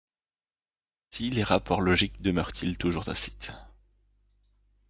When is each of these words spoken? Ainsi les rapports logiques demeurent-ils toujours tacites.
Ainsi 1.13 1.29
les 1.29 1.43
rapports 1.43 1.79
logiques 1.79 2.23
demeurent-ils 2.23 2.75
toujours 2.75 3.05
tacites. 3.05 3.51